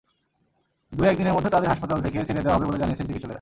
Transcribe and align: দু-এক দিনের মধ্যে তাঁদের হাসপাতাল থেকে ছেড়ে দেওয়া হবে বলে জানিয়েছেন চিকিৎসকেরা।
দু-এক 0.91 1.17
দিনের 1.17 1.33
মধ্যে 1.33 1.49
তাঁদের 1.49 1.69
হাসপাতাল 1.69 2.01
থেকে 2.01 2.25
ছেড়ে 2.25 2.41
দেওয়া 2.41 2.55
হবে 2.55 2.65
বলে 2.65 2.77
জানিয়েছেন 2.77 3.07
চিকিৎসকেরা। 3.07 3.29